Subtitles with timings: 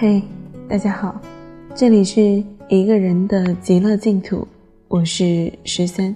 [0.00, 0.22] 嘿，
[0.68, 1.20] 大家好，
[1.74, 4.46] 这里是一个人的极乐净土，
[4.86, 6.14] 我是十三。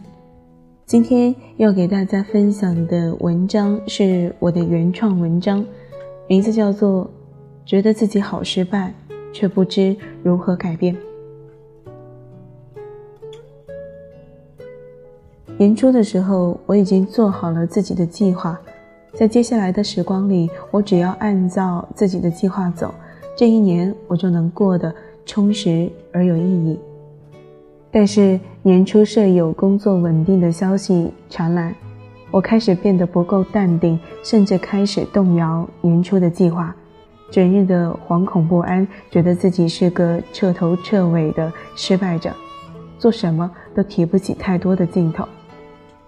[0.86, 5.66] 今天要给大家分享的文章是我的原创文章，
[6.28, 7.04] 名字叫做
[7.68, 8.94] 《觉得自己好失败，
[9.32, 10.96] 却不知如何改变》。
[15.58, 18.60] 年初的时候，我已经做好了自己的计划，
[19.12, 22.94] 在接下来的时光里，我只要按照自己的计划走。
[23.36, 26.78] 这一年我就能过得充实而有意义。
[27.90, 31.74] 但是年初舍友工作稳定的消息传来，
[32.30, 36.74] 我开始变得不够淡定，甚至开始动摇年初的计划，
[37.30, 42.32] 整日的惶恐不安，觉得自己是个彻头彻尾的失败者，
[42.98, 45.26] 做什么都提不起太多的劲头。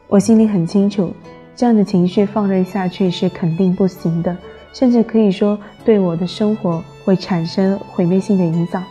[0.09, 1.13] 我心里很清楚，
[1.55, 4.37] 这样的情绪放任下去是肯定不行的。
[4.73, 8.83] 甚至可以说，对我的生活会产生毁灭性的影响。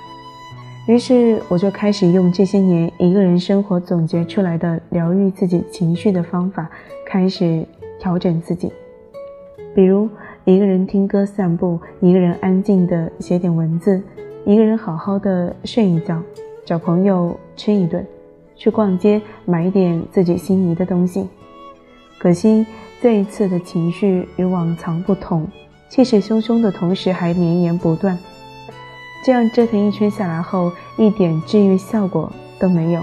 [0.86, 6.69] 于是，我就开始用这些年一个人生活总结出来的疗愈自己情绪的方法，
[7.06, 7.66] 开始
[8.00, 8.72] 调整自己。
[9.73, 10.09] 比如，
[10.44, 14.03] 一个人听歌散步，一个人安静的写点文字，
[14.45, 16.22] 一个人好好的睡一觉，
[16.66, 18.06] 找朋友吃一顿，
[18.56, 21.30] 去逛街买一点自己心仪的东西。
[22.19, 22.66] 可惜，
[23.02, 25.47] 这一次的情绪与往常不同。
[25.94, 28.18] 气势汹汹的同时还绵延不断，
[29.24, 33.02] 这样折腾一圈下来后，一点治愈效果都没有，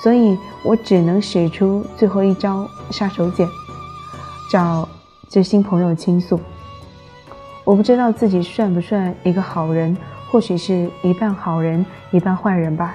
[0.00, 3.44] 所以我只能使出最后一招杀手锏，
[4.48, 4.88] 找
[5.28, 6.38] 知心朋友倾诉。
[7.64, 9.96] 我不知道自己算不算一个好人，
[10.30, 12.94] 或许是一半好人一半坏人吧。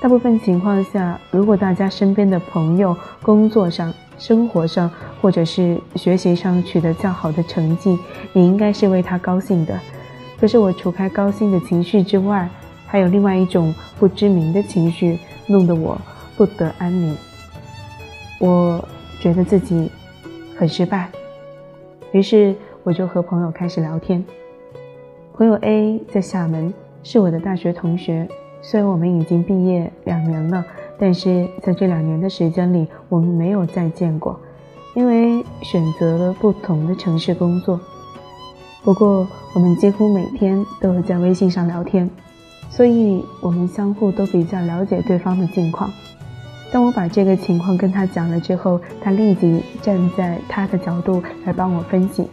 [0.00, 7.98] 大部分情况下，如果大家身边的朋友工作上，生活上或者是学习上取得较好的成绩，
[8.32, 9.78] 你应该是为他高兴的。
[10.38, 12.48] 可是我除开高兴的情绪之外，
[12.86, 16.00] 还有另外一种不知名的情绪，弄得我
[16.34, 17.14] 不得安宁。
[18.38, 18.82] 我
[19.20, 19.90] 觉得自己
[20.56, 21.10] 很失败，
[22.12, 24.24] 于是我就和朋友开始聊天。
[25.34, 26.72] 朋友 A 在厦门，
[27.02, 28.26] 是我的大学同学，
[28.62, 30.64] 虽然我们已经毕业两年了。
[31.02, 34.38] 但是在这两年的时间里，我们没有再见过，
[34.94, 37.80] 因为选择了不同的城市工作。
[38.84, 42.10] 不过，我们几乎每天都会在微信上聊天，
[42.68, 45.90] 所以我们相互都比较了解对方的近况。
[46.70, 52.28] 当我把这个情况跟他讲了之后，他立即站在他的角度来帮我分析，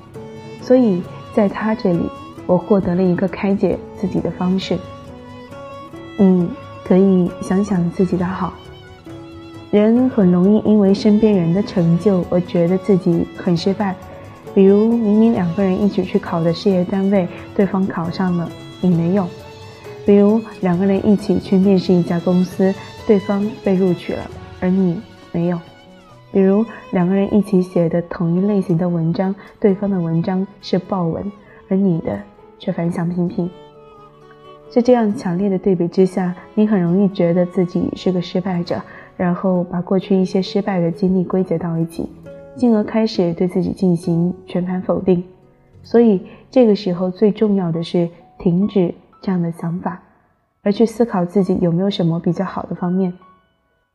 [0.61, 1.01] 所以
[1.33, 2.01] 在他这里，
[2.45, 4.77] 我获得了一个开解自己的方式。
[6.17, 6.49] 你。
[6.87, 8.53] 可以想想自己的好。
[9.71, 13.93] 人很容易因为身边人的成就而觉得自己很失败，
[14.55, 19.25] 比如明明两个人一起去考的事业单位，对方考上了，你没有；
[20.05, 22.73] 比如两个人一起去面试一家公司，
[23.05, 24.21] 对方被录取了，
[24.61, 25.01] 而你
[25.33, 25.57] 没有；
[26.31, 31.29] 比如两个人一起写的同一类型的文章，对方的文章是爆文，
[31.67, 32.17] 而你的
[32.57, 33.49] 却反响平平。
[34.69, 38.81] 在这样强烈的对比之下，你很容易觉得自己是个失败者，
[39.15, 42.07] 然后把过去一些失败的经历归结到一起，
[42.55, 45.23] 进而开始对自己进行全盘否定。
[45.81, 50.03] 所以这个时候最重要的是停止这样的想法，
[50.61, 53.13] 而去思考自己有没有什么比较好的方面。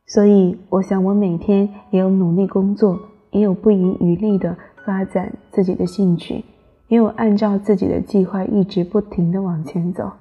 [0.07, 2.99] 所以我想，我每天也有努力工作，
[3.31, 6.43] 也有不遗余力的发展自己的兴趣，
[6.87, 10.11] 也有按照自己的计划一直不停的往前走。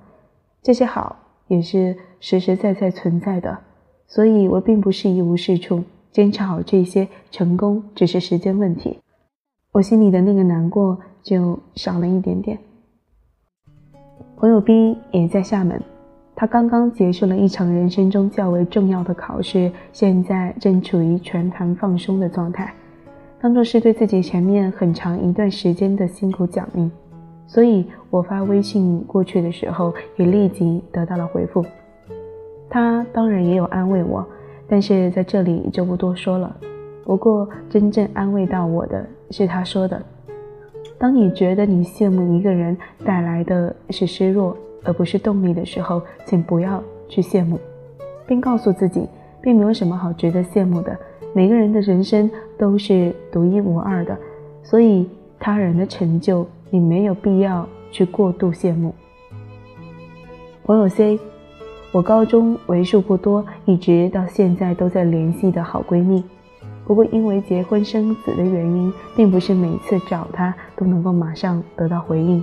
[0.62, 1.16] 这些好
[1.48, 3.58] 也是实实在在存在的，
[4.06, 5.82] 所以我并不是一无是处。
[6.12, 8.98] 坚持好这些，成功只是时间问题。
[9.72, 12.58] 我心里的那个难过就少了一点点。
[14.36, 15.82] 朋友 B 也在厦门，
[16.36, 22.74] 他刚刚结束了一场人生中较为重要的考试，现在正处于全盘放松的状态，
[23.40, 26.90] 当做是对自己前面很长一段时间的辛苦奖励。
[27.46, 31.64] 所以我发微信过去的时候，也立即得到了回复。
[32.70, 34.26] 他当然也有安慰我，
[34.66, 36.56] 但是在这里就不多说了。
[37.04, 40.00] 不过真正安慰到我的是他说的
[40.96, 42.74] ：“当你觉得你羡慕一个人
[43.04, 47.58] 带来的是失落，而不是动力的时候，请不要去羡慕，
[48.26, 49.06] 并告诉自己，
[49.42, 50.96] 并没有什么好值得羡慕的。
[51.34, 54.16] 每个人的人生都是独一无二的，
[54.62, 55.06] 所以
[55.38, 58.94] 他人的成就。”你没有必要去过度羡慕。
[60.64, 61.20] 朋友 C，
[61.92, 66.24] 我高中为数不多一直到现在都在联系的好闺蜜，
[66.86, 72.42] 不过因为结婚生子的原因，并不是每次找她都能够马上得到回应。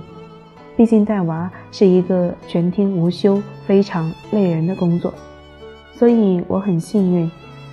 [0.76, 5.12] 毕竟带娃是一个全天无休、非常累人的工作，
[5.92, 7.28] 所以我很幸运，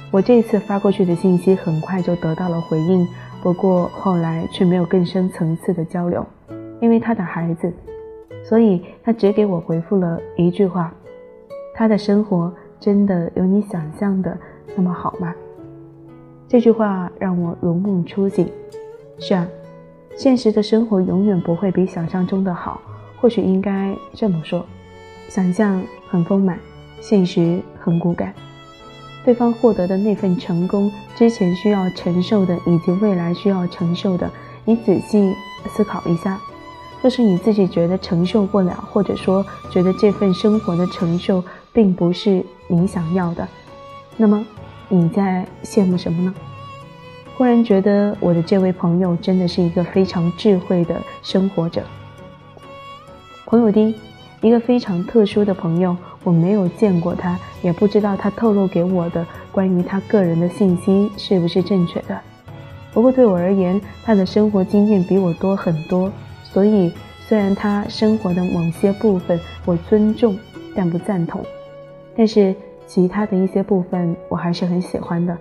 [0.10, 3.08] 我这次发过去的信息很快就得到了回应。
[3.44, 6.26] 不过后来却没有更深层次的交流，
[6.80, 7.72] 因为他的孩子，
[8.44, 10.94] 所以他只给我回复了一句话
[11.74, 14.38] ：“他的生活真的有你想象的
[14.76, 15.34] 那么好吗？”
[16.48, 18.50] 这句话让我如梦初醒。
[19.20, 19.48] 是啊，
[20.16, 22.80] 现实的生活永远不会比想象中的好。
[23.20, 24.64] 或许应该这么说：
[25.28, 26.60] 想象很丰满，
[27.02, 28.34] 现实很骨感。
[29.26, 34.30] 对方获得的那份成功，之前需要承受的，以及未来需要承受的，
[34.64, 35.34] 你仔细
[35.68, 36.40] 思考一下。
[37.02, 43.48] 若是你自己觉得承受不了，或者说觉得这份生活的承受并不是你想要的，
[44.18, 44.46] 那么
[44.90, 46.34] 你在羡慕什么呢？
[47.38, 51.84] 忽然觉得我的这位朋友真的是一个非常智慧的生活者。
[53.46, 53.96] 朋友 D，
[54.42, 62.20] 一个非常特殊的朋友，我没有见过他，也不知道他透露给我的关于他个人的信息是不是正确的。
[62.92, 66.12] 不过对我而言，他的生活经验比我多很多，
[66.52, 66.92] 所以
[67.28, 70.38] 虽然他生活的某些部分我尊重
[70.76, 71.42] 但不赞同，
[72.16, 72.56] 但是
[72.86, 75.38] 其他的一些部分我还是很喜欢的。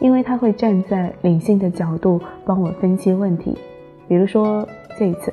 [0.00, 3.56] 因为他会站在理性的角度帮我分析问题，
[4.08, 4.66] 比如说
[4.98, 5.32] 这一次，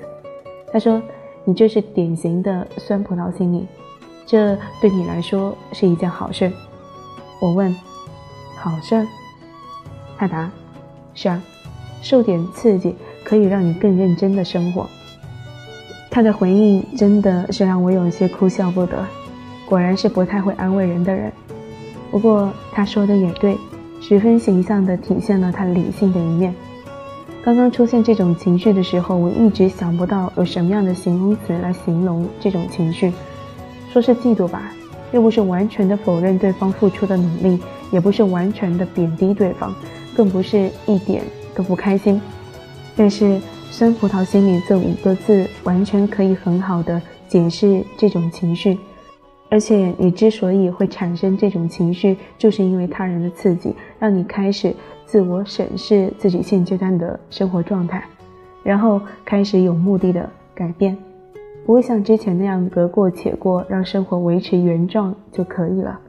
[0.71, 1.01] 他说
[1.43, 3.65] ：“你这是典型的酸葡萄心理，
[4.27, 6.51] 这对你来说是一件好事。”
[7.41, 7.75] 我问
[8.57, 9.07] ：“好事？”
[10.17, 10.51] 他答
[11.15, 11.41] ：“是啊，
[12.03, 14.87] 受点刺激可以让你更认真的生活。”
[16.19, 19.07] 他的回应真的是让我有些哭笑不得，
[19.65, 21.31] 果然是不太会安慰人的人。
[22.11, 23.57] 不过他说的也对。
[24.01, 26.53] 十分形象地体现了他理性的一面。
[27.41, 33.13] 刚刚出现这种情绪的时候，我一直想不到有什么样的形容词来形容这种情绪。
[33.89, 34.73] 说是嫉妒吧，
[35.13, 37.57] 又不是完全的否认对方付出的努力，
[37.91, 39.73] 也不是完全的贬低对方，
[40.17, 41.23] 更不是一点
[41.55, 42.21] 都不开心。
[42.93, 43.39] 但是
[43.71, 48.77] “酸葡萄心理”这五个字，完全可以很好的解释这种情绪。
[49.49, 54.75] 而且你之所以会产生这种情绪，就是因为他人的刺激，让你开始
[55.05, 58.03] 自我审视自己现阶段的生活状态，
[58.63, 60.95] 然后开始有目的的改变，
[61.65, 65.99] 不会像之前那样得过且过，让生活维持原状就可以了。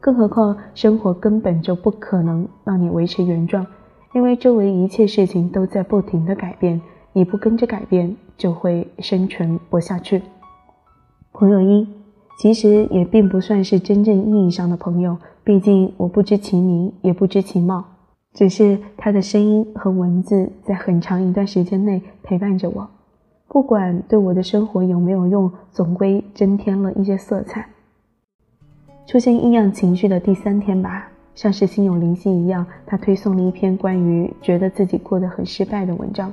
[0.00, 3.66] 更何况生活根本就不可能让你维持原状，
[4.14, 6.80] 因为周围一切事情都在不停的改变，
[7.12, 10.22] 你不跟着改变就会生存不下去。
[11.32, 11.86] 朋友一。
[12.40, 17.84] 其实也并不算是真正意义上的朋友，毕竟我不知其名，也不知其貌，
[18.32, 22.88] 只是他的声音和文字在很长一段时间内陪伴着我，
[23.48, 27.68] 不管对我的生活有没有用，总归增添了一些色彩。
[29.04, 36.32] 出现异样情绪的第三天吧，像是心有灵犀一样，他推送了一篇关于觉得自己过得很失败的文章，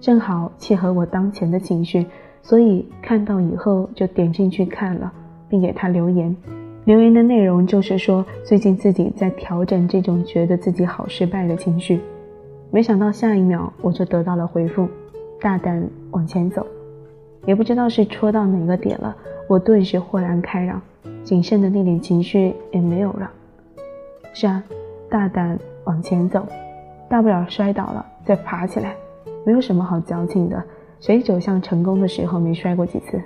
[0.00, 2.06] 正好契合我当前的情绪，
[2.42, 5.12] 所以看到以后就点进去看了。
[5.48, 6.36] 并给他留言，
[6.84, 12.00] 留言的内容就是说，最近自己在调整这种觉得自己好失败的情绪。
[12.70, 14.88] 没想到下一秒我就得到了回复：
[15.40, 16.64] 大胆往前走。
[17.46, 19.16] 也不知道是戳到哪个点了，
[19.48, 20.80] 我顿时豁然开朗，
[21.24, 23.28] 仅剩的那点情绪也没有了。
[24.38, 24.62] 是啊，
[25.08, 26.46] 大胆往前走，
[27.08, 28.94] 大不了摔倒了再爬起来，
[29.46, 30.62] 没有什么好矫情的。
[31.00, 33.18] 谁走向成功的时候没摔过几次？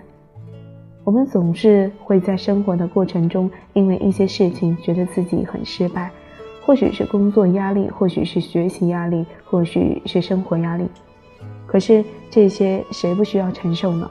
[1.02, 6.12] 我们总是会在生活的过程中，因为一些事情觉得自己很失败，
[6.64, 10.86] 或许是工作压力，或许是学习压力，或许是生活压力。
[11.66, 14.08] 可是这些谁不需要承受呢？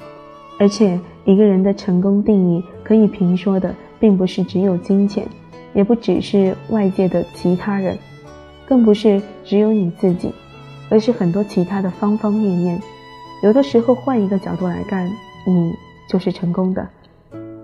[0.60, 5.25] 而且一个人的成功定义，可以评说的，并不是只有金钱，
[5.74, 7.98] 也不只是外界的其他人，
[8.66, 10.34] 更不是只有你自己，
[10.90, 12.82] 而是很多其他的方方面面。
[13.44, 15.08] 有的时候换一个角度来看，
[15.46, 15.74] 你。
[16.10, 16.90] 就是成功的，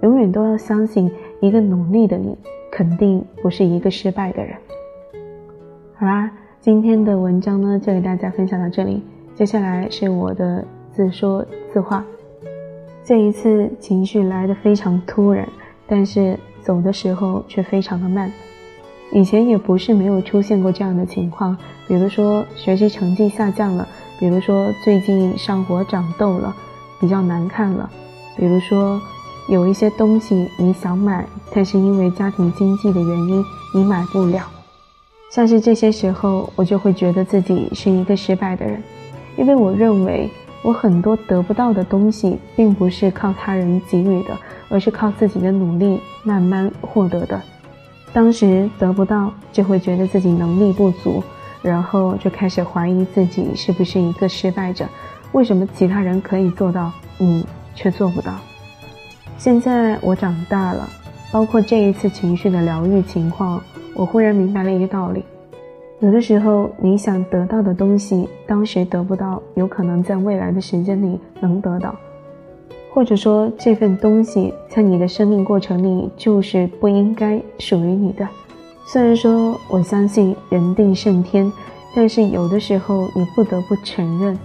[0.04, 2.38] 永远都要相信，一个努力的你，
[2.72, 4.56] 肯定不是一个失败的人。
[5.96, 6.30] 好啦，
[6.62, 9.02] 今天的文章呢，就给大家分享到这里。
[9.34, 11.44] 接下来是我的自说
[11.74, 12.06] 自话。
[13.04, 15.50] 这一次情绪来的非常突然，
[15.88, 18.32] 但是走的时候却非常的慢。
[19.12, 21.56] 以前也不是没有出现过这样的情况，
[21.88, 23.88] 比如说学习成绩下降了，
[24.20, 26.54] 比如说最近上火长痘了，
[27.00, 27.90] 比较难看了。
[28.36, 29.00] 比如说，
[29.48, 34.44] 有一些东西你想买，但是因为家庭经济的原因你买不了。
[35.32, 38.82] 像是这些时候，我就会觉得自己是一个失败的人，
[39.38, 40.30] 因为我认为
[40.66, 44.36] 我很多得不到的东西，并不是靠他人给予的，
[44.68, 47.40] 而是靠自己的努力慢慢获得的。
[48.12, 51.24] 当时得不到，就会觉得自己能力不足，
[51.62, 54.88] 然后就开始怀疑自己是不是一个失败者。
[55.34, 57.46] 为什么其他人可以做到，你
[57.76, 58.34] 却做不到？
[59.38, 60.90] 现在我长大了，
[61.32, 63.62] 包括这一次情绪的疗愈情况，
[63.94, 65.24] 我忽然明白了一个道理。
[66.02, 71.96] 有的时候，你想得到的东西，当时得不到，有可能在未来的时间里能得到，
[72.94, 78.28] 或者说这份东西在你的生命过程里就是不应该属于你的。
[78.86, 81.52] 虽然说我相信人定胜天，
[81.96, 84.38] 但是有的时候你不得不承认，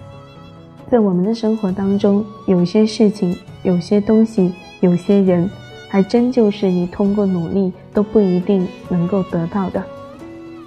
[0.88, 5.50] 在我们的生活当中，有些事情、有些东西、有些人，
[5.88, 9.82] 还真就是你通过努力都不一定能够得到的。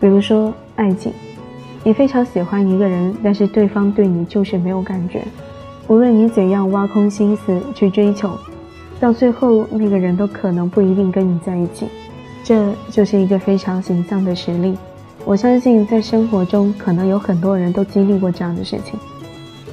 [0.02, 0.54] 比如说。
[0.76, 1.14] 爱情，
[1.84, 5.24] 你非常喜欢一个人，但是对方对你就是没有感觉。
[5.88, 8.38] 无论你怎样挖空心思去追求，
[9.00, 11.88] 到最后那个人都可能不一定跟你在一起。
[12.44, 14.78] 这就是一个非常形象的实例。
[15.26, 19.00] 我相信在生活中可能有很多人都经历过这样的事情。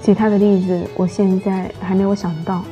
[0.01, 2.63] 其他的例子我现在还没有想到。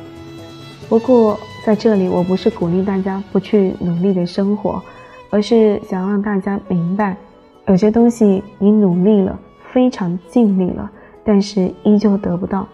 [0.87, 4.81] 不过在这里，我不是鼓励大家不去努力的生活，
[5.29, 7.15] 而是想让大家明白。
[7.67, 9.39] 有些东西你努力了，
[9.71, 10.89] 非常尽力了，
[11.23, 12.67] 但是依旧得不到，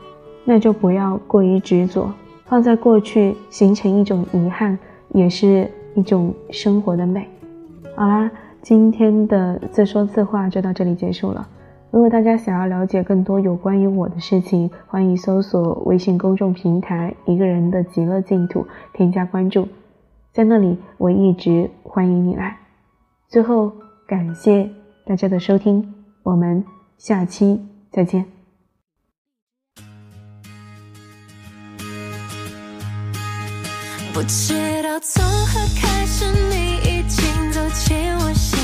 [0.46, 2.10] 那就不要过于执着，
[2.46, 4.78] 放在过去形成一种遗憾，
[5.10, 7.28] 也是一种生活的美。
[7.96, 11.48] 好啦，今天的自说自话就到这里结束了。
[11.92, 19.68] 如果大家想要了解更多有关于我的事情，欢迎搜索微信公众平台“一个人的极乐净土”，添加关注，
[20.34, 22.58] 在那里我一直欢迎你来。
[23.30, 23.72] 最后，
[24.08, 24.70] 感谢。
[25.06, 25.94] 大家的收听，
[26.24, 26.64] 我们
[26.98, 27.60] 下期
[27.92, 28.26] 再见。
[34.14, 38.55] 不知道从何开始，你已经走进我心